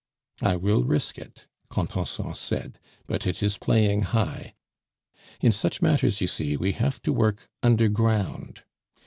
"I 0.41 0.55
will 0.55 0.83
risk 0.83 1.19
it," 1.19 1.45
Contenson 1.69 2.33
said, 2.33 2.79
"but 3.05 3.27
it 3.27 3.43
is 3.43 3.59
playing 3.59 4.01
high. 4.01 4.55
In 5.41 5.51
such 5.51 5.79
matters, 5.79 6.21
you 6.21 6.27
see, 6.27 6.57
we 6.57 6.71
have 6.71 7.03
to 7.03 7.13
work 7.13 7.47
underground. 7.61 8.63